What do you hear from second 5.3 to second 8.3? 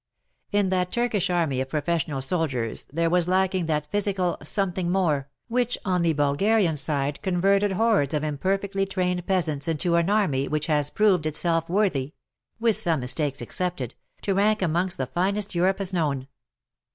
which on the Bulgarian side converted hordes of